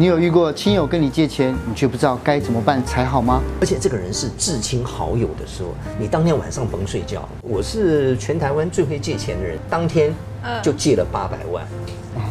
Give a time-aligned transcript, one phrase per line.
[0.00, 3.42] 你有遇过亲友跟你借钱，你却不知道该怎么办才好吗？
[3.60, 7.28] 而且这个人是至亲好友的时候，你当天晚上甭睡觉。
[7.42, 10.14] 我是全台湾最会借钱的人，当天
[10.62, 11.66] 就借了八百万。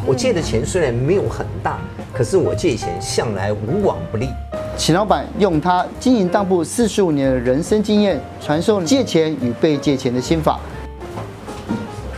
[0.06, 1.78] 我借的钱虽然没有很大，
[2.10, 4.30] 可是我借钱向来无往不利。
[4.78, 10.58] 秦老板用他经营当铺四十五年的人生经验，传授借钱与被借钱的心法，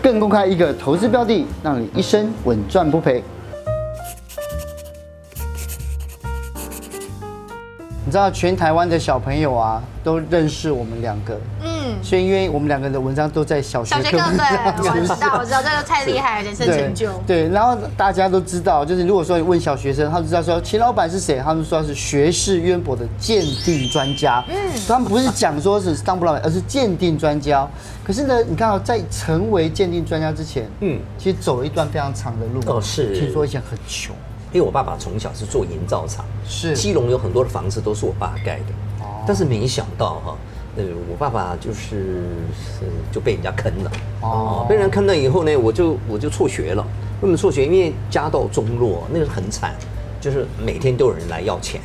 [0.01, 3.21] 更公开一个投资标的，让你一生稳赚不赔。
[8.11, 11.41] 你知道全台湾的小朋友啊，都认识我们两个。
[11.63, 14.25] 嗯，所以因为我们两个的文章都在小学课，小学课
[14.83, 17.13] 对，我知道，我知道这个太厉害了，人生成就。
[17.25, 24.43] 对，然后大家都知道，就是如果说你问小学生，他们知道说秦老板是谁，他们说是学识渊博的鉴定专家。
[24.49, 24.57] 嗯，
[24.89, 27.65] 他们不是讲说是当不老板，而是鉴定专家。
[28.03, 32.61] 可是呢，你看到在成为鉴定专家之前，嗯，其实走了一段非常长的路。
[32.67, 33.17] 哦，是。
[33.17, 34.13] 听说以前很穷。
[34.53, 36.75] 因为我爸爸从小是做营造厂，是。
[36.75, 40.37] 基隆有很多的房子都是我爸盖的，哦，但是没想到哈，
[40.77, 42.25] 呃，我爸爸就是
[43.13, 46.85] 就被人家坑了，哦，被人坑了以后呢，我就我就辍学了，
[47.21, 47.65] 为什么辍学？
[47.65, 49.77] 因为家道中落，那个很惨，
[50.21, 51.81] 就是每天都有人来要钱，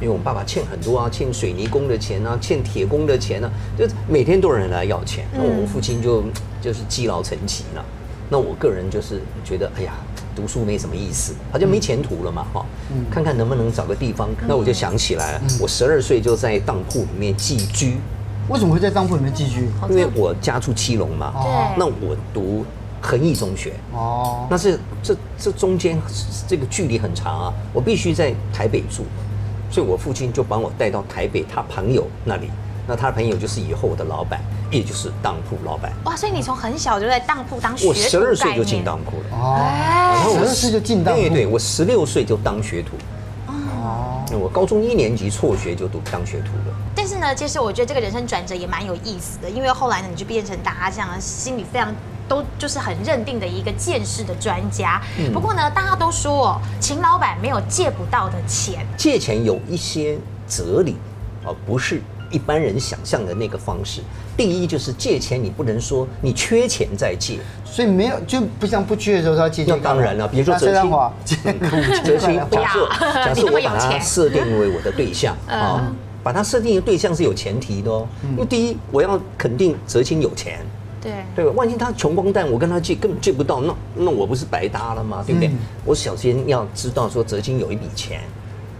[0.00, 6.24] 因为我们爸爸欠很多啊，欠水泥工的钱啊，欠铁工的钱啊，就每天都有人来要钱，那我父亲就
[6.62, 7.84] 就是积劳成疾了，
[8.30, 9.92] 那我个人就是觉得，哎呀。
[10.40, 12.64] 读书没什么意思，好像没前途了嘛，哈，
[13.10, 14.28] 看看能不能找个地方。
[14.48, 17.98] 那我就想起来了，我十二岁就在当铺里面寄居。
[18.48, 19.68] 为什么会在当铺里面寄居？
[19.90, 21.34] 因为我家住七龙嘛，
[21.76, 22.64] 那我读
[23.02, 26.00] 恒毅中学，哦，那是这这中间
[26.48, 29.04] 这个距离很长啊，我必须在台北住，
[29.70, 32.50] 所以我父亲就把我带到台北他朋友那里。
[32.88, 35.92] 那他的朋友就是以后我的老板，也就是当铺老板。
[36.04, 37.88] 哇，所以你从很小就在当铺当学徒？
[37.88, 39.24] 我十二岁就进当铺了。
[39.32, 39.56] 哦，
[40.14, 41.20] 然后我十二岁就进当铺。
[41.20, 42.96] 对对，我十六岁就当学徒。
[43.48, 46.76] 哦，我高中一年级辍学就读当学徒了。
[46.94, 51.92] 但是呢，其实我觉得这个人生转折也蛮有意思的，因为后来呢，你就变成大家这样心里非常
[52.28, 55.00] 都就是很认定的一个见识的专家。
[55.18, 55.32] 嗯。
[55.32, 58.86] 不过呢，大家都说哦，秦老板没有借不到的钱。
[58.96, 60.96] 借钱有一些哲理，
[61.44, 62.00] 而不是。
[62.30, 64.00] 一般人想象的那个方式，
[64.36, 69.76] 第一就是借钱，你不能说你缺钱再借，所以没有就不像不缺的时候他借钱。
[69.76, 70.90] 那当然了，比如说哲青，
[72.04, 72.88] 哲青， 假设
[73.24, 75.92] 假设我把它设定为我的对象啊，
[76.22, 80.60] 把它设定的对象是有前提的哦，因为第一我要肯定哲青有钱，
[81.00, 81.12] 对。
[81.34, 81.52] 对吧？
[81.56, 85.24] 万一他穷光蛋，我跟他借根本借不到，那那我不是白搭了吗？
[85.26, 85.50] 对不对？
[85.84, 88.20] 我首先要知道说泽青有一笔钱。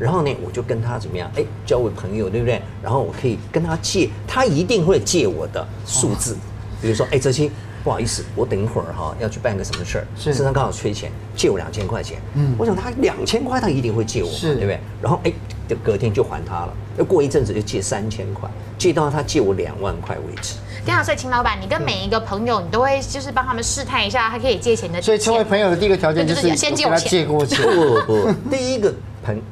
[0.00, 1.30] 然后呢，我就跟他怎么样？
[1.36, 2.60] 哎，交为朋友，对不对？
[2.82, 6.34] 然后我可以跟他借，他一定会借我的数字。
[6.80, 7.50] 比如说，哎，泽青，
[7.84, 12.18] 不好意思，我等一会儿哈要去办个什么事儿，身上刚好缺钱，借我两千块钱。
[12.34, 14.80] 嗯，我想他两千块，他一定会借我，对不对？
[15.02, 15.32] 然后哎，
[15.68, 16.72] 就隔天就还他了。
[16.96, 20.54] 要过一阵子就借三千块，借到他借我两万块为止。
[20.86, 25.02] 这样，所以秦老板，你跟每一个朋友，你都会就是帮他们试探一下，他可以借钱的。
[25.02, 27.10] 所以成为朋友的第一个条件就是先借我钱。
[27.10, 27.60] 借过钱。
[27.62, 28.90] 不不，第一个。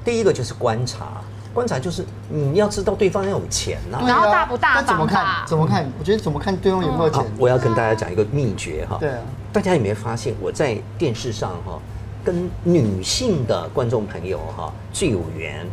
[0.05, 1.23] 第一个就是观察，
[1.55, 4.87] 观察就是你要知道对方要有钱呐、啊，然后大不大方？
[4.87, 5.27] 怎么看？
[5.47, 5.91] 怎么看？
[5.99, 7.25] 我觉得怎么看对方有没有钱？
[7.39, 8.97] 我要跟大家讲一个秘诀哈。
[9.01, 9.19] 对啊。
[9.53, 11.79] 大家有没有发现我在电视上哈，
[12.25, 15.67] 跟女性的观众朋友哈最有缘？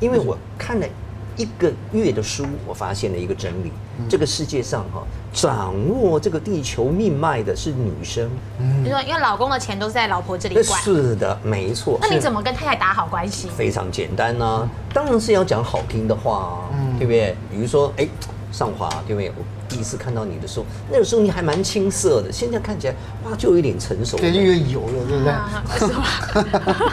[0.00, 0.86] 因为我看了。
[1.36, 5.02] 一个月的书，我发现了一个真理：嗯、这个世界上哈，
[5.34, 8.30] 掌握这个地球命脉的是女生。
[8.58, 10.80] 嗯，就说因为老公的钱都是在老婆这里管。
[10.80, 11.98] 是的，没错。
[12.00, 13.48] 那你怎么跟太太打好关系？
[13.48, 17.36] 非常简单呐、啊，当然是要讲好听的话，嗯、对不对？
[17.50, 18.08] 比如说，哎。
[18.52, 19.32] 上华，对不对？
[19.36, 19.42] 我
[19.74, 25.32] 第一次看到你的时候，那个时候你还蛮青涩的，现在看起来哇，就有一点成熟，对，就有油了，对不对？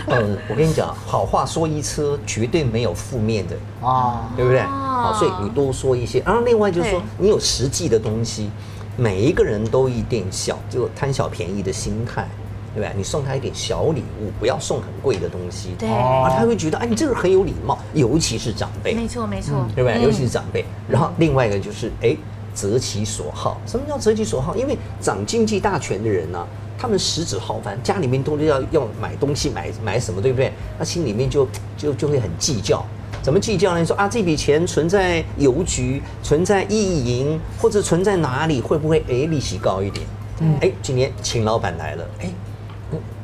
[0.18, 3.56] 嗯，我跟你讲，好话说一车，绝对没有负面的
[3.88, 4.62] 啊，对不对？
[4.62, 6.24] 好，所以你多说一些。
[6.26, 8.50] 然后另外就是说，你有实际的东西，
[8.98, 12.28] 每一个人都一定小，就贪小便宜的心态。
[12.74, 12.90] 对吧？
[12.96, 15.76] 你送他一点小礼物，不要送很贵的东西。
[15.78, 18.94] 对，啊，他会觉得，哎，你这个很有礼貌，尤其是长辈。
[18.94, 20.02] 没错，没错，嗯、对不对？
[20.02, 20.64] 尤其是长辈。
[20.88, 22.16] 然后另外一个就是，哎，
[22.54, 23.60] 择其所好。
[23.66, 24.56] 什么叫择其所好？
[24.56, 30.52] 因为掌经济大权的人呢、啊，他们食指浩繁，家里面都要要买东西，买买什么，对不对？
[30.78, 32.86] 他心里面就就就会很计较。
[33.22, 33.80] 怎么计较呢？
[33.80, 40.06] 你说啊，这笔钱存在邮局，存在意银，或者存在哪里，会不会哎利息高一点？
[40.40, 42.32] 嗯，哎，今天秦老板来了，哎。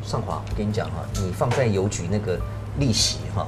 [0.03, 2.39] 尚华，我跟你讲哈，你放在邮局那个
[2.79, 3.45] 利息哈，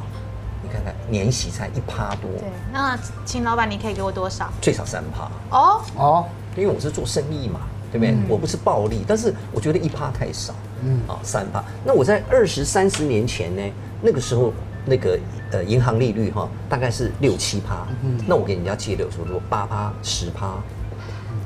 [0.69, 2.30] 你看看年息才一趴多。
[2.39, 4.48] 对，那秦老板，你可以给我多少？
[4.62, 5.57] 最少三趴。
[5.57, 6.25] 哦哦，
[6.56, 7.62] 因为我是做生意嘛，
[7.92, 8.16] 对不对？
[8.27, 11.63] 我不是暴利，但是我觉得一趴太少，嗯啊三趴。
[11.83, 13.62] 那我在二十三十年前呢，
[14.01, 14.54] 那个时候
[14.86, 15.19] 那个
[15.51, 20.54] 呃银行利率哈大概是六七趴，嗯那我给人家借的有时候说八趴十趴，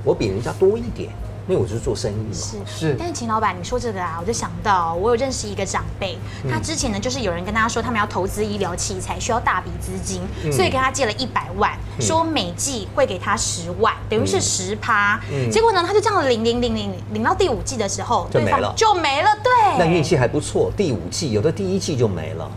[0.04, 1.10] 我比人家多一点。
[1.46, 2.96] 因为我就是做生意嘛，是是。
[2.98, 6.18] 但是秦老板，你说这个啊，我就想到我有认识一个长辈，
[6.50, 15.20] 他之前呢就是有人跟他说他们要投资医疗器材，需要大笔资金，所以跟他借了一百万，说每季会给他十万，等于是十趴。
[15.52, 19.30] 结果呢，他就这样领领领领领到第五季的时候就没了，就没了。
[19.44, 22.50] 对，那运气还不错，第五季有的第一季就没了。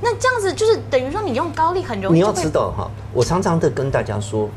[0.00, 2.14] 那这样子就是等于说你用高利很容易。
[2.14, 4.48] 你要知道哈，我常常的跟大家说。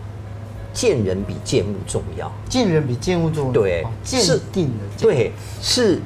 [0.74, 3.52] 见人比见物重要，见人比见物重要。
[3.52, 5.32] 对，是定的对，
[5.62, 6.02] 是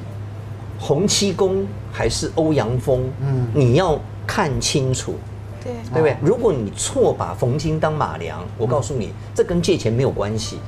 [0.78, 3.04] 洪七公还是欧阳锋？
[3.20, 5.14] 嗯，你要看清楚，
[5.62, 6.16] 对，对不对？
[6.20, 10.58] 如果你错把冯清当马良，我告诉你，这跟借钱没有关系。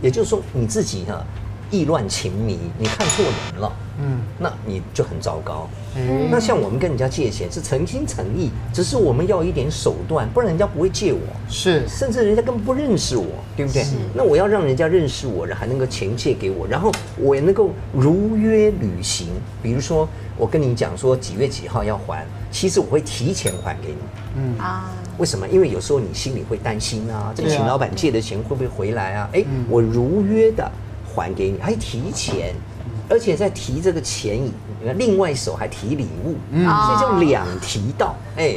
[0.00, 1.24] 也就是说，你自己哈。
[1.70, 5.68] 意乱情迷，你看错人了，嗯，那你就很糟糕。
[5.96, 11.20] 嗯，那像我们跟人家借钱是诚心诚意，只是我们要一点手段，不然人家不会借我。
[11.48, 13.26] 是，甚至人家根本不认识我，
[13.56, 13.82] 对不对？
[13.82, 13.96] 是。
[14.14, 19.28] 那我要让人家认识我，人还能够钱借给我，然后我也能够如约履行。
[19.62, 23.96] 比如说，我跟你讲说几月几号要还，其实我会提前还给你。
[24.36, 25.48] 嗯啊，为什么？
[25.48, 29.30] 因为有时候你心里会担心啊，这个秦老板借的钱会不会回来啊？
[29.32, 30.70] 哎，我如约的。
[31.18, 32.54] 还给你，还提钱，
[33.08, 34.52] 而且在提这个钱以，
[34.96, 38.56] 另外一手还提礼物，嗯，所以就两提到，哎，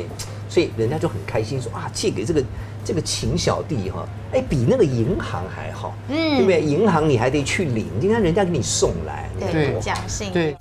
[0.49, 2.43] 所以人家就很开心说啊，借给这个
[2.83, 6.61] 这个秦小弟哈，哎，比那个银行还好，嗯，对不对？
[6.61, 10.55] 银行你还得去领，你看人家给你送来，对，讲信，对。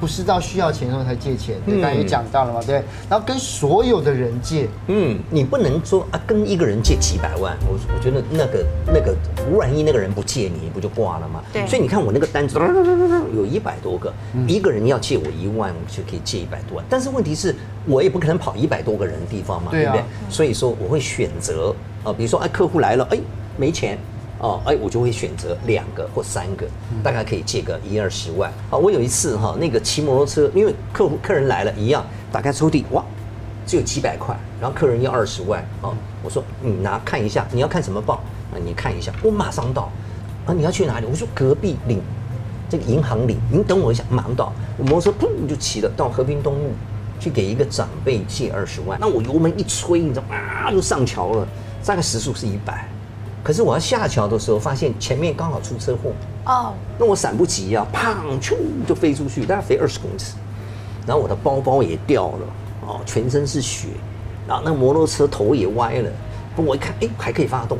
[0.00, 2.82] 不是到需要钱的时候才借钱，对，刚才也讲到了嘛，对。
[3.08, 9.14] 然后跟所有的人借，嗯，你不能说啊，跟一个人借几百万，我我觉得那个那个，
[9.52, 11.42] 万一那个人不借你，不就挂了吗？
[11.52, 11.66] 对。
[11.66, 12.58] 所以你看我那个单子，
[13.36, 14.10] 有一百多个，
[14.48, 16.86] 一个人要借我一万，我就可以借一百多万。
[16.88, 17.54] 但是问题是，
[17.86, 20.02] 我也不可能跑一百多个人的地方嘛，对不对？
[20.30, 23.18] 所以说我会选择啊，比如说啊，客户来了，哎，
[23.58, 23.98] 没钱。
[24.40, 26.66] 哦，哎，我就会选择两个或三个，
[27.02, 28.50] 大概可以借个一二十万。
[28.70, 33.04] 啊，我有一次哈，那个骑摩托车，因为客户客人来了一样，打开抽屉，哇，
[33.66, 35.92] 只有几百块，然后客人要二十万，啊，
[36.22, 38.14] 我说你拿看一下，你要看什么报？
[38.52, 39.90] 啊，你看一下，我马上到。
[40.46, 41.06] 啊，你要去哪里？
[41.06, 42.00] 我说隔壁领，
[42.70, 44.50] 这个银行领，您等我一下，马上到。
[44.78, 46.72] 我摩托车砰就骑了到和平东路，
[47.20, 48.98] 去给一个长辈借二十万。
[48.98, 51.46] 那我油门一吹，你知道啊，就上桥了，
[51.84, 52.88] 大概时速是一百。
[53.42, 56.12] 可是我要下桥的时候，发现前面刚好出车祸。
[56.44, 58.54] 哦，那我闪不及啊，砰，咻
[58.86, 60.34] 就飞出去，大概飞二十公尺，
[61.06, 62.46] 然后我的包包也掉了，
[62.86, 63.88] 哦，全身是血，
[64.48, 66.10] 然后那摩托车头也歪了，
[66.56, 67.78] 我一看，哎，还可以发动，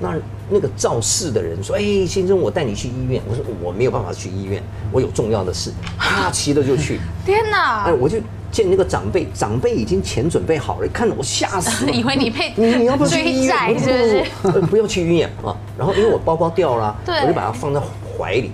[0.00, 0.14] 那
[0.48, 4.62] 那个肇事的人说，哎，先生，我带你去医院，我说我没有办法去医院，
[4.92, 8.18] 我有重要的事，他骑着就去， 天哪，哎，我就。
[8.54, 13.76] 见那个长辈，长辈已经钱准备好了，看着我吓死了， 以为你被 你你要 不要去医院？
[13.76, 14.60] 是不是？
[14.68, 15.50] 不要去医院啊！
[15.76, 18.52] 然后因为我包包掉了，对我就把它放在怀里，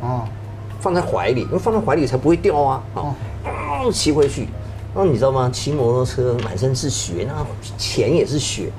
[0.00, 0.24] 哦，
[0.80, 2.82] 放在怀里，因为放在怀里才不会掉啊！
[2.94, 3.14] 哦，
[3.92, 4.48] 骑回去，
[4.94, 5.50] 然后你知道吗？
[5.52, 7.44] 骑摩托车满身是血，那
[7.76, 8.70] 钱也是血。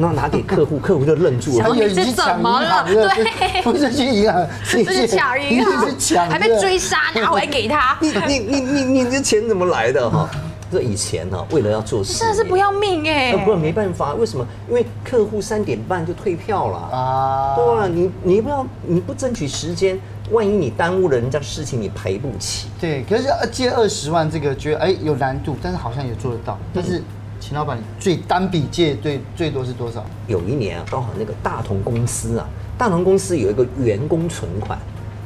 [0.00, 1.74] 那拿给客户，客户就愣住了。
[1.74, 2.84] 你是怎么了？
[2.86, 7.96] 对， 不是去银行，是抢银行，还被追杀，拿回来给他。
[8.00, 8.08] 你
[8.38, 10.28] 你你你你这钱怎么来的哈？
[10.72, 13.36] 这以前呢，为了要做事，真的是不要命哎！
[13.44, 14.46] 不然没办法，为什么？
[14.68, 17.54] 因为客户三点半就退票了啊！
[17.56, 17.86] 对吧？
[17.86, 22.68] 你你不要你不争取时间，万一你耽误了人家的事情，你赔不起。
[22.80, 27.02] 对，可是借二十万这个，觉得哎有难度，但是好像也做得到，但是。
[27.40, 30.04] 秦老板，最单笔借最最多是多少？
[30.28, 34.78] 有一年啊，刚好那个大同公司啊，大同公司有一个员工存款，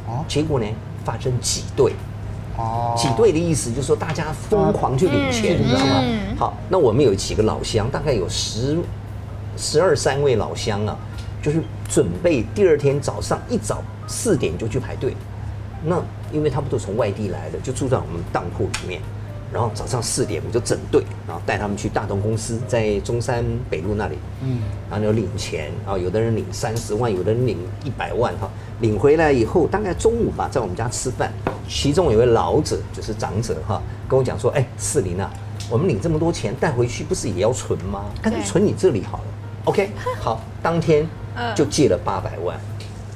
[0.07, 0.67] 哦，结果呢
[1.05, 1.93] 发生挤兑，
[2.57, 6.03] 哦，挤兑的意思就是说大家疯狂去领钱，你知道吗？
[6.39, 8.79] 好，那我们有几个老乡，大概有十
[9.57, 10.97] 十二三位老乡啊，
[11.43, 15.17] 就是准备第二天早上一早四点就去排队，
[15.85, 16.01] 那
[16.33, 19.01] 因为他们都从外地来的，就住在我们当铺里面。
[19.53, 24.59] 然后早上四点我们就整队，然后带他们去大同公司，在中山北路那里，嗯，
[24.91, 28.51] 然后就领钱，然后有的人领三十万，有的人领一百万哈。
[28.81, 31.33] 领回来以后，大概中午吧，在我们家吃饭，
[31.69, 35.31] 其中有位老者，就是长者哈，跟我讲说，哎，四林啊，
[35.71, 38.07] 我们领这么多钱带回去，不是也要存吗？
[38.21, 39.25] 干脆存你这里好了。
[39.67, 41.07] OK，好， 当天
[41.55, 42.59] 就借了八百万。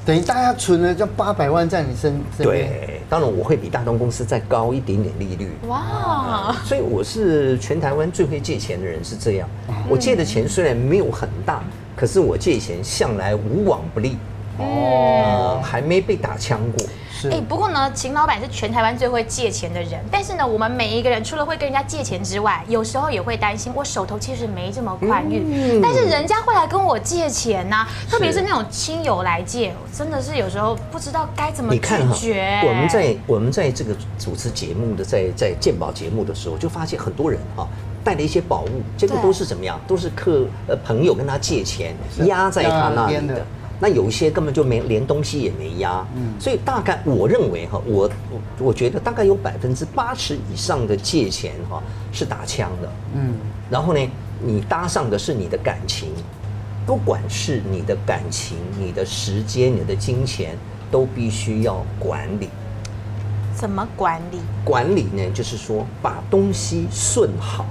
[0.06, 2.46] 等于大家存了这八百万在你身上。
[2.46, 5.50] 对，当然我会比大东公司再高一点点利率。
[5.66, 6.54] 哇！
[6.64, 9.48] 所以我是全台湾最会借钱的人，是这样。
[9.88, 11.62] 我借的钱虽然没有很大，
[11.96, 14.16] 可是我借钱向来无往不利，
[14.58, 16.86] 哦，还没被打枪过。
[17.24, 20.00] 哎、欸，不过呢，秦老板是全台湾最会借钱的人。
[20.08, 25.42] 但是呢，我们每一个人除了会跟人家借钱之外，有时候也会担心，我手头其实没这么宽裕。
[25.44, 31.80] 嗯、但是人家会来跟我借钱呐、啊，特别是那种亲友来借，真的是有时候不知道该怎么拒
[32.14, 32.60] 绝。
[32.64, 37.66] 我们在我们在这个主持节目的，在在鉴宝节目的时候，就发现很多人哈
[38.04, 39.80] 带了一些宝物，结果都是怎么样？
[39.88, 41.96] 都是客呃朋友跟他借钱
[42.26, 43.44] 压在他那里的。
[43.80, 51.80] 那有一些根本就没连东西也没压，嗯，所以大概我认为哈，我我我觉得大概有百分之八十以上的借钱哈
[52.12, 53.34] 是打枪的，嗯，
[53.70, 54.00] 然后呢，
[54.42, 56.08] 你搭上的是你的感情，
[56.84, 60.56] 不管是你的感情、你的时间、你的金钱，
[60.90, 62.48] 都必须要管理。
[63.54, 64.38] 怎么管理？
[64.64, 67.64] 管理呢，就是说把东西顺好，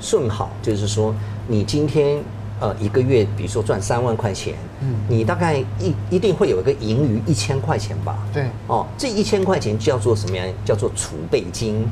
[0.00, 1.14] 顺好就是说
[1.48, 2.22] 你今天。
[2.60, 8.18] 呃，一个月，比如说赚三万块钱，嗯，你大概一一定会有一个盈余一千块钱吧？
[8.34, 10.44] 对，哦，这一千块钱叫做什么呀？
[10.62, 11.86] 叫做储备金，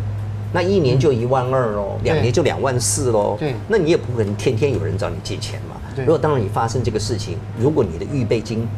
[0.53, 3.37] 那一年就一万二喽，两年就两万四喽。
[3.39, 5.77] 对，那你也不可能天天有人找你借钱嘛。
[5.97, 8.69] 对，如果当然你发生这个事情，如果你的预备金，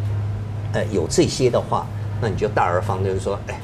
[0.72, 1.84] 呃，有这些的话，
[2.20, 3.60] 那你就大而方就是说，哎，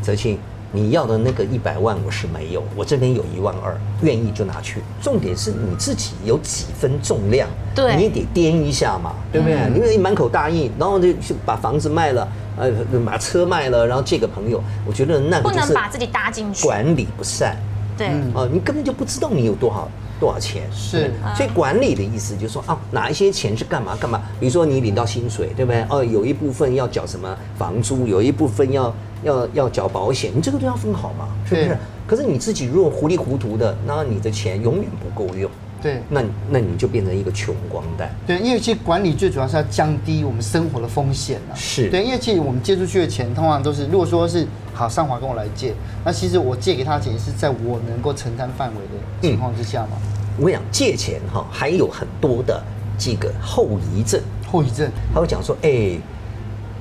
[0.00, 0.38] 泽庆。
[0.72, 4.82] 你要的那个一百万我是没有，我这边有一万二，愿意就拿去。
[5.00, 9.56] 重点是你自己有几分重量，对，你也得掂一下嘛，对不对？
[9.74, 12.70] 因为你满口答应，然后就去把房子卖了，呃，
[13.04, 17.56] 把车卖了，然后借个朋友，我觉得那个不能把自己搭进去，管理不善，
[17.96, 19.88] 对，哦，你根本就不知道你有多少。
[20.18, 20.62] 多少钱？
[20.72, 24.22] 是，所以管理的意思就是说啊，哪一些钱是干嘛干嘛？
[24.40, 25.84] 比如说你领到薪水，对不对？
[25.88, 31.76] 哦，有一部分要缴什么房租，有一部分要要要缴保险，你这个都要分好嘛，是不是？
[32.06, 35.50] 可是你自己如果糊里糊涂的，那你的钱永远不够用。
[35.86, 38.12] 对，那那你就变成一个穷光蛋。
[38.26, 41.54] 对，因为其实管理最主要是要降低我们生活的风险啊。
[41.54, 45.72] 是对，因为其实我们借出去的钱，通常都是如果说是好上华跟我来借，
[46.04, 49.90] 那其实我借给他的钱是在我能够承担范围的情况之下嘛。
[49.92, 52.60] 嗯、我跟你讲借钱哈，还有很多的
[52.98, 54.20] 这个后遗症。
[54.50, 56.00] 后遗症，他会讲说，哎、欸，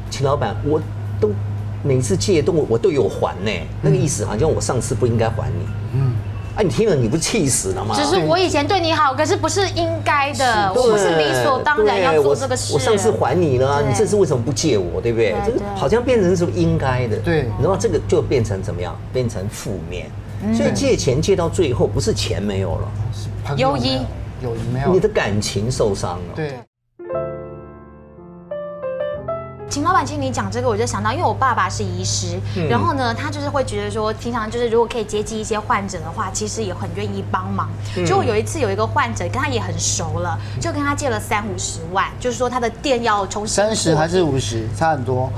[0.09, 0.81] 秦老板，我
[1.19, 1.29] 都
[1.83, 5.65] 每次借都我我都有还呢，嗯、那个意思好像我上次不应该还你。
[5.93, 6.14] 嗯。
[6.55, 7.95] 哎，啊、你听了你不气死了吗？
[7.95, 12.73] 只是我以前对你好，可是不是应该的，我不是理所当然要做这个事。
[12.73, 15.01] 我上次还你了，对你这次为什么不借我？
[15.01, 15.31] 对不对？
[15.31, 17.17] 对对对，好像变成是应该的。
[17.17, 18.97] 对，然后这个就变成怎么样？
[19.11, 20.09] 变成负面。
[20.43, 24.01] 嗯、所以借钱借到最后，不是钱没有了，是友谊，
[24.41, 26.35] 友谊没有，你的感情受伤了。
[26.35, 26.53] 对。
[29.67, 37.67] 秦老板，其实你讲这个，我就想到，因为我爸爸是医师，嗯、然后呢，他就是会觉得说，平常就是如果可以接济一些患者的话，其实也很愿意帮忙。
[38.05, 45.29] 就、嗯、有一次有一个患者跟他也很熟了，就跟他借了三五十万，就是说他的店要重新三十还是五十，差很多，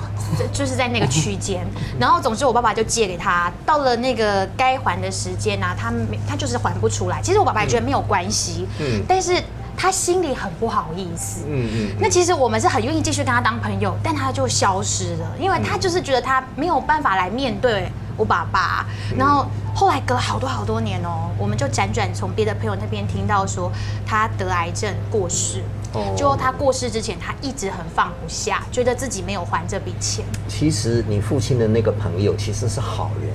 [0.51, 1.65] 就是在那个区间。
[2.00, 7.22] 然后总之我爸爸就借给他，到了那个该还的时间呢、啊，他没他就是还不出来。
[7.24, 9.41] 其实我爸爸也觉得没有关系，嗯，但是。
[9.77, 18.88] 他心里很不好意思，嗯嗯，那其实我们是很愿意继续跟他当朋友，但他就消失了，因为他就是觉得他没有办法来面对我爸爸。
[19.15, 23.72] 然后后来隔了好多好多年哦，我们就辗转从别的朋友那边听到说
[24.03, 25.62] 他得癌症过世，
[26.17, 30.25] 就他过世之前，他一直很放不下，觉得自己没有还这笔钱。
[30.48, 33.31] 其实你父亲的那个朋友其实是好人。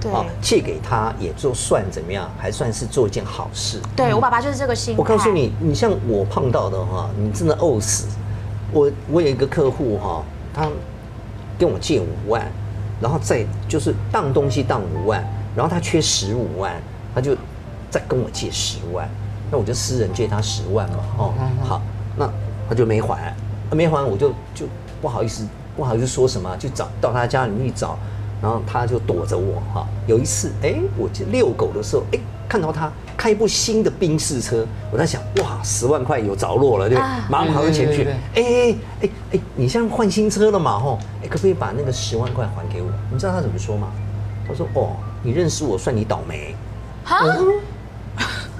[0.00, 3.80] 对，借给他也就算怎么样，还算是做一件好事。
[3.96, 4.98] 对，我爸爸就是这个心态。
[4.98, 8.06] 我告诉你，你像我碰到的哈，你真的饿死。
[8.72, 10.22] 我我有一个客户哈，
[10.54, 10.68] 他
[11.58, 12.46] 跟我借五万，
[13.00, 15.24] 然后再就是当东西当五万，
[15.56, 16.72] 然后他缺十五万，
[17.14, 17.36] 他就
[17.90, 19.08] 再跟我借十万，
[19.50, 20.98] 那我就私人借他十万嘛。
[21.16, 21.82] 哦，好，
[22.16, 22.30] 那
[22.68, 23.34] 他就没还，
[23.72, 24.66] 没还我就就
[25.02, 25.44] 不好意思
[25.76, 27.98] 不好意思说什么，就找到他家里面去找。
[28.40, 29.86] 然后他就躲着我哈。
[30.06, 32.18] 有一次，哎，我去遛狗的时候，哎，
[32.48, 37.08] 看到他开一部新的宾士车，我在想，哇，十万块有着落了，对不对？
[37.28, 40.78] 马上跑到前去，哎哎哎哎，你现在换新车了嘛？
[40.78, 42.88] 吼，哎，可不可以把那个十万块还给我？
[43.12, 43.88] 你知道他怎么说吗？
[44.46, 46.54] 他说，哦，你认识我，算你倒霉。
[47.04, 47.24] 哈？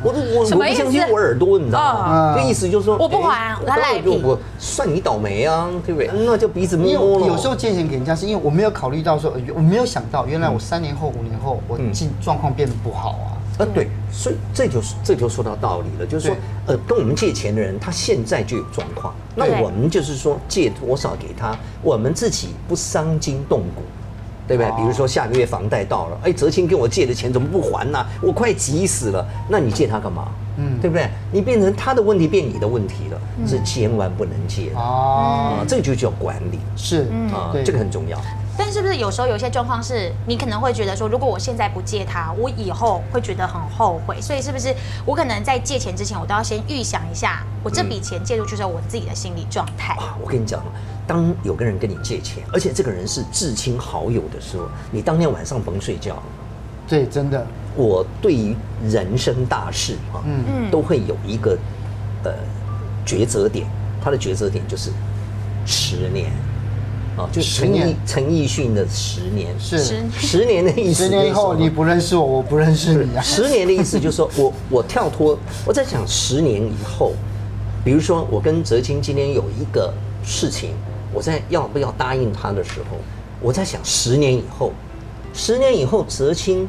[0.02, 2.35] 我我我不相信我耳朵，你知道吗？
[2.37, 6.11] 这意思就是说我不还，他赖皮，我算你倒霉啊，对不对？
[6.25, 7.26] 那就鼻子摸摸了。
[7.26, 13.35] 有时候借钱给人家，是因为我没有考虑到说，我没有想到，原来我三年后、五年后，我进状况变得不好啊。
[13.59, 16.37] 呃，对，所以这就是这就说到道理了，就是说，
[16.67, 23.83] 呃，跟我们借钱的人，他现在就有状况，那我们就是说借多少给他，我们自己不伤筋动骨。
[24.49, 24.73] 对不对？
[24.73, 28.05] 比如说下个月房贷到了，哎，泽清跟我借的钱怎么不还呢？
[28.23, 29.25] 我快急死了。
[29.49, 30.28] 那你借他干嘛？
[30.57, 31.09] 嗯，对不对？
[31.31, 35.64] 你变成他的问题变你的问题了，是千万不能借的哦。
[35.69, 37.02] 这个就叫管理，是
[37.33, 38.19] 啊，这个很重要。
[38.61, 44.21] 但是不是有时候有些状况是你可能会觉得说，如果我现在不借他，我以后会觉得很后悔。
[44.21, 44.75] 所以是不是
[45.07, 49.97] 我可能在借钱之前，我都要先预想一下，我这笔钱借出去之后，我自己的心理状态。
[50.21, 50.61] 我跟你讲，
[51.09, 56.23] 当有个人跟你借钱，而且这个人是至亲好友的时候，你当天晚上甭睡觉。
[56.87, 57.45] 对，真的。
[57.75, 58.55] 我对于
[58.88, 61.57] 人生大事啊，嗯，都会有一个
[62.25, 62.33] 呃
[63.07, 63.67] 抉择点，
[64.03, 64.91] 他的抉择点就是
[65.65, 66.31] 十年。
[67.17, 69.79] 哦，就陈奕陈奕迅的十年是
[70.12, 71.05] 十年的意思。
[71.05, 73.21] 十年以后你不认识我，我不认识你啊。
[73.21, 75.37] 十年的意思就是说我我跳脱，
[75.67, 77.12] 我在想十年以后，
[77.85, 80.71] 比如说我跟泽青今天有一个事情，
[81.12, 82.97] 我在要不要答应他的时候，
[83.41, 84.73] 我在想十年以后，
[85.33, 86.69] 十年以后泽青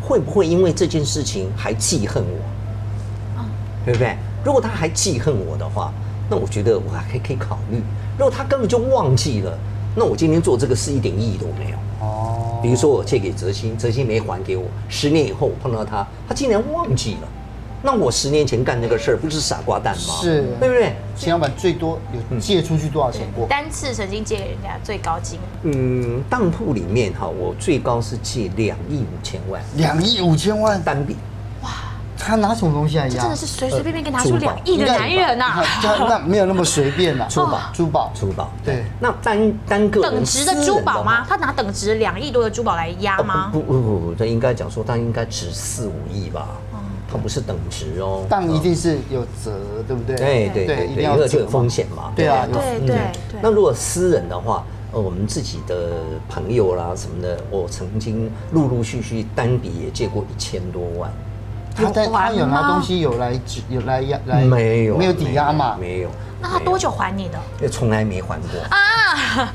[0.00, 3.44] 会不会因为这件事情还记恨我？
[3.84, 4.16] 对不对？
[4.44, 5.92] 如果他还记恨我的话，
[6.30, 7.82] 那我觉得我还可以考虑。
[8.18, 9.58] 如果他根本就忘记了。
[9.94, 12.58] 那我今天做这个事一点意义都没有哦。
[12.62, 17.28] 比如说我借给泽青，泽青没还给我，十年以后我碰到他，他竟然忘记了。
[17.82, 20.14] 那我十年前干那个事儿不是傻瓜蛋吗？
[20.20, 20.94] 是，对不对？
[21.16, 21.98] 秦老板最多
[22.30, 23.46] 有借出去多少钱过？
[23.48, 25.38] 单次曾经借给人家最高金？
[25.62, 29.60] 嗯，当铺里面哈，我最高是借两亿五千万。
[29.76, 31.16] 两亿五千万单笔。
[32.24, 33.20] 他拿什么东西来压？
[33.20, 35.60] 真的是随随便便给拿出两亿的男人呐！
[36.08, 37.26] 那没有那么随便呐。
[37.28, 38.52] 珠宝，珠宝，珠宝。
[38.64, 41.26] 对，那单单个等值的珠宝吗？
[41.28, 43.50] 他拿等值两亿多的珠宝来压吗？
[43.52, 46.46] 不不不不，他应该讲说他应该值四五亿吧？
[47.12, 48.24] 他不是等值哦。
[48.28, 49.52] 但一定是有折，
[49.86, 50.16] 对不对？
[50.16, 52.12] 对对对，因为就有风险嘛。
[52.16, 53.40] 对啊，对对对。
[53.42, 55.90] 那如果私人的话，呃，我们自己的
[56.28, 61.12] 朋友啦什么的，我曾经陆陆续续单笔也借过一千多万。
[61.74, 63.38] 他在他有拿东西有来
[63.70, 65.76] 有来压来没有没有抵押嘛？
[65.80, 66.10] 没有。
[66.40, 67.38] 那他多久还你的？
[67.62, 68.76] 也从来没还过啊！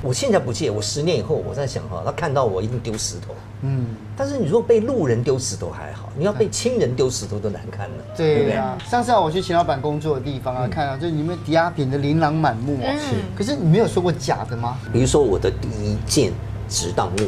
[0.02, 3.34] 我现在不借，我十年以后我在想哈，他看到我一定丢石头。
[3.62, 3.86] 嗯。
[4.16, 7.96] 但是你如果被路人丢石头还好，你要被亲人丢石头都难看了。
[8.16, 8.78] 对啊。
[8.90, 12.90] 上次我去秦老板工作的地方啊，看到就里面抵押品的琳琅满目啊。
[12.98, 13.16] 是。
[13.36, 14.78] 可是你没有说过假的吗？
[14.92, 16.32] 比如说我的第一件
[16.68, 17.20] 值当物，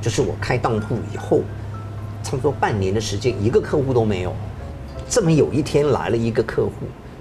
[0.00, 1.40] 就是我开当铺以后。
[2.22, 4.34] 差不多半年的时间，一个客户都没有。
[5.08, 6.72] 这么有一天来了一个客户，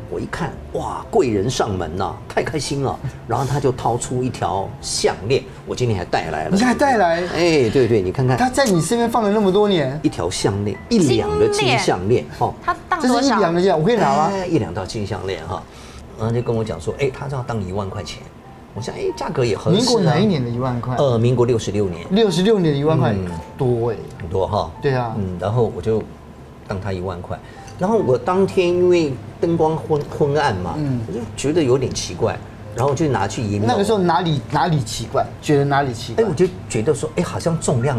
[0.09, 2.97] 我一看，哇，贵人上门呐，太开心了。
[3.27, 6.51] 然后他就掏出一条项链，我今天还带来了。
[6.51, 7.21] 你还带来？
[7.33, 8.37] 哎，对对，你看看。
[8.37, 12.53] 他在你身边放了那么多年，一条项链，一两的金项链，哦。
[12.63, 14.31] 他当这是一两的项，我可以拿吗？
[14.45, 15.61] 一两道金项链哈，
[16.17, 18.21] 然后就跟我讲说，哎，他这要当一万块钱。
[18.73, 19.77] 我想，哎，价格也合适。
[19.77, 20.95] 民国哪一年的一万块？
[20.97, 22.05] 呃，民国六十六年。
[22.11, 23.15] 六十六年的一万块，
[23.57, 24.69] 多哎，很多哈。
[24.81, 26.03] 对啊，嗯，然后我就
[26.67, 27.39] 当他一万块，
[27.79, 32.37] 然后我当天因为灯光昏昏暗嘛，嗯，我就觉得有点奇怪，
[32.75, 33.61] 然后就拿去银。
[33.65, 35.25] 那个时候哪里哪里奇怪？
[35.41, 36.23] 觉得哪里奇怪？
[36.23, 37.97] 哎，我就觉得说，哎，好像重量。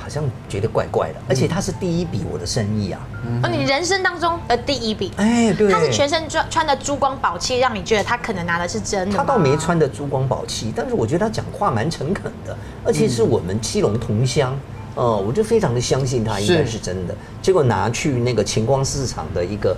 [0.00, 2.98] 好像觉得怪怪的，而且他是第一笔我的生意啊！
[3.42, 9.14] 哦，你人生当中的第一笔，哎，对，他是全身穿穿的珠光宝气，让你觉得他可能拿的是真的。
[9.18, 14.58] 他倒没穿的珠光宝气，但是我觉得他讲话蛮诚恳的，而且是我们基隆同乡，
[14.98, 17.14] 哦，我就非常的相信他应该是真的。
[17.40, 19.76] 结果拿去那个晴光市场的一个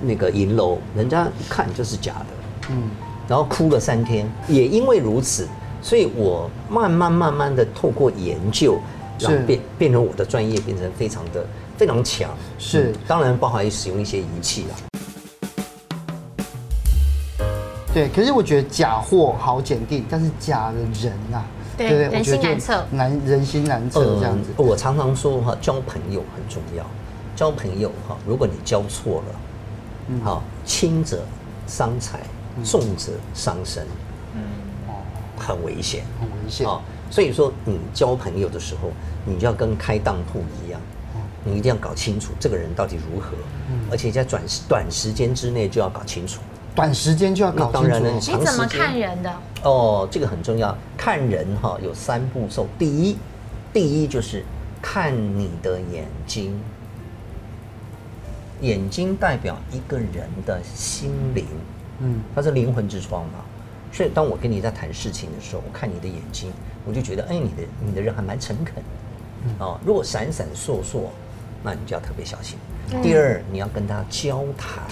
[0.00, 2.26] 那个银楼，人家一看就是假的，
[2.70, 2.90] 嗯，
[3.28, 4.26] 然后哭了三天。
[4.48, 5.46] 也因为如此，
[5.82, 8.78] 所以我慢慢慢慢的透过研究。
[9.18, 12.28] 然后变变成我的专业，变成非常的非常强。
[12.58, 14.74] 是、嗯，当然包含使用一些仪器啊。
[17.94, 21.44] 对，可是我觉得假货好检定，但是假的人啊，
[21.76, 24.64] 对，对人心难测，难人心难测这样子、呃。
[24.64, 26.84] 我常常说哈，交朋友很重要。
[27.34, 31.24] 交朋友哈，如果你交错了，好，轻者
[31.66, 32.20] 伤财，
[32.62, 33.86] 重者伤身，
[34.34, 34.42] 嗯，
[34.86, 34.92] 哦，
[35.38, 36.80] 很危险，很危险啊。
[37.10, 38.90] 所以说，你交朋友的时候，
[39.24, 40.80] 你就要跟开当铺一样，
[41.42, 43.30] 你一定要搞清楚这个人到底如何，
[43.90, 46.40] 而且在短短时间之内就要搞清楚。
[46.74, 47.72] 短时间就要搞清楚。
[47.72, 49.32] 当然了，你怎么看人的？
[49.62, 50.76] 哦，这个很重要。
[50.96, 52.66] 看人哈，有三步骤。
[52.78, 53.16] 第一，
[53.72, 54.44] 第一就是
[54.80, 56.58] 看你的眼睛，
[58.60, 61.46] 眼睛代表一个人的心灵，
[62.00, 63.40] 嗯，它是灵魂之窗嘛。
[63.92, 66.50] 所以，当我跟你在谈事情的时候，我看你的眼睛，
[66.86, 68.82] 我就觉得，哎，你的你的人还蛮诚恳，
[69.58, 71.02] 哦，如果闪闪烁烁，
[71.62, 72.58] 那你就要特别小心。
[73.02, 74.82] 第二，你要跟他交谈，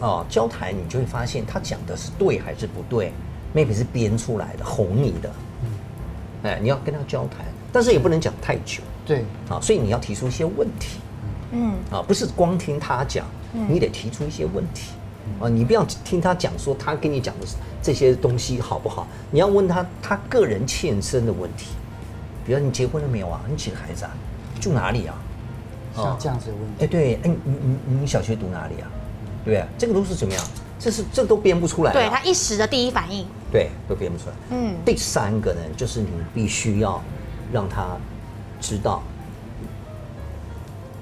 [0.00, 3.12] 哦，交谈你就会发现他讲的是对还是不对
[3.54, 5.30] ，maybe 是编出来的，哄你的，
[6.44, 8.82] 哎，你要跟他交谈，但是也不能讲太久。
[9.04, 10.98] 对，啊，所以你要提出一些问题。
[11.52, 14.92] 嗯，啊，不是光听他讲，你得提出一些问题。
[15.40, 17.46] 啊，你不要听他讲说他跟你讲的
[17.82, 19.06] 这些东西好不好？
[19.30, 21.72] 你要问他他个人切身的问题。
[22.46, 23.40] 比如你结婚了没有啊？
[23.48, 24.10] 你几个孩子啊？
[24.60, 25.14] 住哪里啊？
[25.94, 26.84] 像这样子的问题。
[26.84, 28.88] 哎，对，哎，你你你小学读哪里啊？
[29.44, 29.66] 对不对？
[29.78, 30.44] 这个都是怎么样？
[30.78, 31.92] 这是这都编不出来。
[31.92, 33.26] 对他一时的第一反应。
[33.50, 34.34] 对，都编不出来。
[34.50, 34.74] 嗯。
[34.84, 37.02] 第三个呢，就是你必须要
[37.52, 37.96] 让他
[38.60, 39.02] 知道，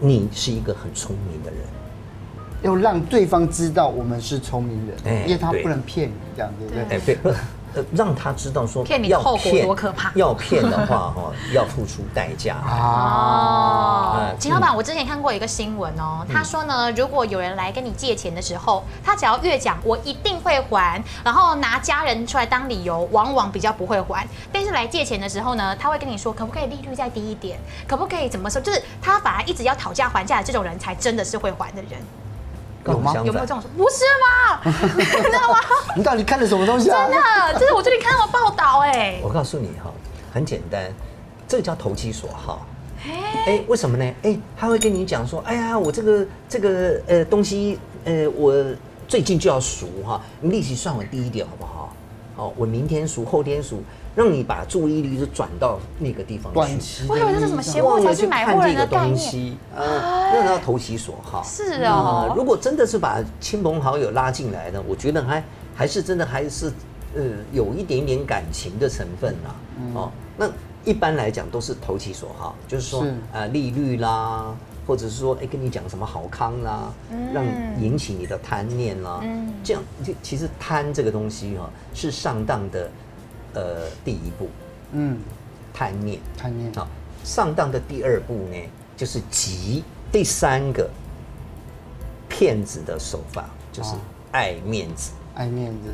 [0.01, 1.61] 你是一个很聪明的人。
[2.63, 6.83] 要让对方知道我们是聪明人，因为他不能骗你，这样对不对？
[6.97, 7.19] 哎，对。
[7.93, 10.13] 让他知道说骗你的后果多可怕。
[10.15, 14.35] 要骗的话 哈，要付出代价哦。
[14.39, 24.27] 秦老板，我之前看过一个新闻哦，他说呢，如果有人来跟你借钱的时候，他只要越讲我一定会还，然后拿家人出来当理由，往往比较不会还。
[24.53, 27.59] 但是来借钱的时候呢，他会跟你说，可不可以利率再低一点？
[27.87, 28.61] 可不可以怎么说？
[28.61, 32.01] 就是他反而一直要讨价还价的这种人才真的是会还的人。
[32.93, 33.13] 有吗？
[33.17, 33.71] 有没有这种说？
[33.77, 34.61] 不是吗？
[34.97, 35.59] 你知道吗？
[35.97, 37.07] 你到底看了什么东西啊？
[37.07, 39.19] 真的，就是我最近看到报道哎。
[39.23, 39.91] 我告诉你哈，
[40.33, 40.93] 很简单，
[41.49, 42.67] 这个叫投其所好。
[43.47, 44.15] 哎，为什么呢？
[44.23, 48.55] 哎，他会跟你讲说，哎呀，我这个这个呃东西呃，我
[49.07, 51.93] 最近就要熟哈，你利息算我低一点好不好？
[52.37, 53.83] 好，我明天熟，后天赎。
[54.17, 56.51] 让你把注意力就转到那个地方
[56.81, 57.07] 去。
[57.07, 59.55] 我以为这是什么邪货才去买货人的概念。
[59.77, 61.43] 呃，让他投其所好。
[61.45, 62.33] 是哦。
[62.35, 66.73] 如果真的是把亲朋好友拉进来呢，我觉得还还是真的还是
[67.15, 69.51] 呃有一点点感情的成分呐。
[69.95, 70.49] 哦，那
[70.83, 74.47] 一般来讲都是投其所好，就是说呃利率啦，
[74.87, 76.91] 或者是说哎跟你讲什么好康啦，
[77.35, 77.45] 让
[77.79, 79.21] 引起你的贪念啦。
[79.23, 79.53] 嗯。
[79.63, 82.89] 这样就其实贪这个东西哈是上当的。
[83.55, 84.49] 呃，第一步，
[84.93, 85.19] 嗯，
[85.73, 86.87] 贪念，贪念，好，
[87.25, 88.57] 上当的第二步呢，
[88.97, 89.83] 就是急。
[90.13, 90.89] 第三个，
[92.29, 93.91] 骗子的手法就是
[94.31, 95.93] 爱面子，爱面子，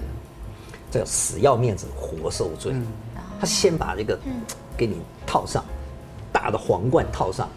[0.90, 2.72] 这个死要面子活受罪。
[2.72, 2.86] 嗯、
[3.40, 4.18] 他先把这个
[4.76, 5.64] 给你套上，
[6.30, 7.48] 大的皇冠套上，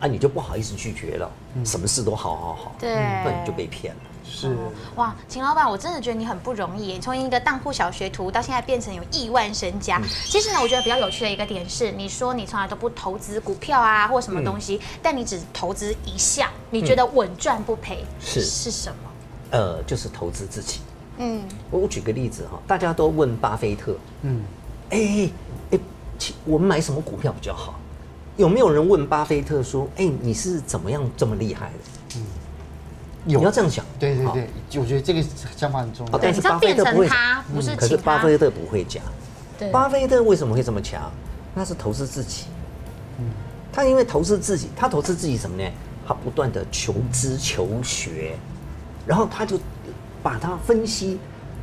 [0.00, 4.00] 啊，你就不好意思拒绝了，嗯、什么事都好好好，对，那你就被骗了。
[4.30, 4.56] 是
[4.94, 9.98] 哇，秦老板，我真的觉得你很不容易，从一个当铺小学徒到现在变成有亿万身家。
[9.98, 19.10] 嗯、其实呢，我觉得比较有趣的一个点是，你说你从来都不投资股票啊，或什么东西，嗯、但你只投资一项，你觉得稳赚不赔，是是什么？
[19.50, 20.78] 呃，就是投资自己。
[21.18, 24.42] 嗯，我我举个例子哈，大家都问巴菲特，嗯，
[24.90, 25.30] 哎哎
[25.72, 25.78] 哎，
[26.46, 27.74] 我们买什么股票比较好？
[28.36, 31.99] 有没有人问巴菲特说，哎，你是怎么样这么厉害的？
[33.26, 33.28] 嗯。
[33.28, 35.22] 你要这样想，对对对，我觉得这个
[35.56, 36.18] 想法很重要。
[36.18, 37.08] 但是巴菲特不会，
[37.76, 39.02] 可是巴菲特不会讲。
[39.70, 41.10] 巴菲特为什么会这么强？
[41.54, 42.44] 那是投资自己。
[43.72, 45.68] 他因为投资自己，他投资自己什么呢？
[46.06, 48.36] 他不断的求知求学，
[49.06, 49.60] 然后他就
[50.22, 51.18] 把它分析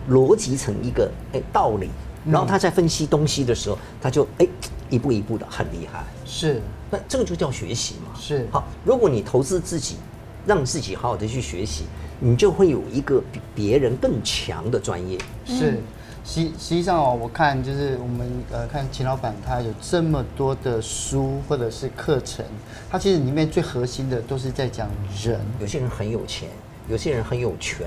[0.10, 1.90] 逻辑成一个哎道理，
[2.26, 4.48] 然后他在分析东西的时候，他就哎
[4.90, 6.04] 一步一步的很厉害。
[6.24, 8.18] 是，那这个就叫学习嘛。
[8.18, 8.48] 是。
[8.52, 9.98] 好，如果你投资自己。
[10.48, 11.84] 让自己好好的去学习，
[12.22, 15.20] 你就会有一个比别人更强的专业。
[15.46, 15.78] 是，
[16.24, 22.46] 实实际上哦，我看就是我们呃看秦老板他有这么多的书或者是课程，
[22.90, 24.90] 他其实里面最核心的都是在讲
[25.22, 25.40] 人。
[25.60, 26.48] 有些人很有钱，
[26.88, 27.86] 有些人很有权，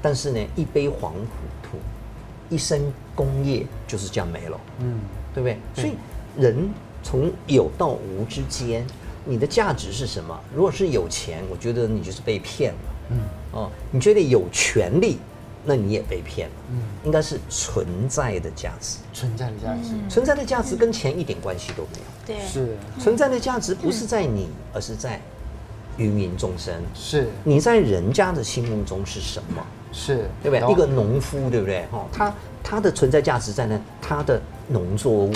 [0.00, 1.28] 但是呢，一杯黄土
[1.62, 1.76] 土，
[2.48, 2.80] 一身
[3.16, 4.60] 工业就是这样没了。
[4.78, 5.00] 嗯，
[5.34, 5.58] 对不对？
[5.74, 5.96] 所以
[6.40, 6.68] 人
[7.02, 8.86] 从有到无之间。
[9.28, 10.38] 你的价值是什么？
[10.54, 12.78] 如果是有钱，我觉得你就是被骗了。
[13.10, 13.18] 嗯，
[13.52, 15.18] 哦，你觉得有权利，
[15.64, 16.54] 那你也被骗了。
[16.70, 18.98] 嗯，应该是存在的价值。
[19.12, 22.38] 存在的价值，存在的价值跟钱一点关系都没有。
[22.40, 25.20] 对，是存在的价值不是在你，而是在
[25.98, 26.74] 芸芸众生。
[26.94, 29.66] 是你在人家的心目中是什么？
[29.92, 30.72] 是对不对？
[30.72, 31.84] 一个农夫，对不对？
[31.90, 35.32] 哦，他他的存在价值在那，他的农作物。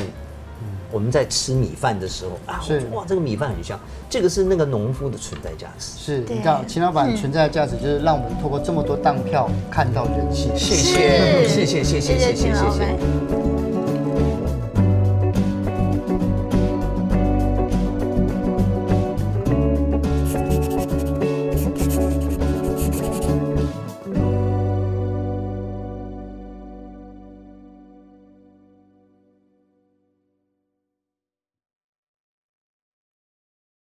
[0.90, 5.98] 我们在吃米饭的时候啊，是哇，这个米饭很香，这个是那个农夫的存在价值。
[5.98, 10.50] 是，你知道，秦老板存在的价值就是让我们透过这么多当票看到人性。
[10.56, 13.49] 谢谢，谢谢，谢谢，谢谢，谢谢。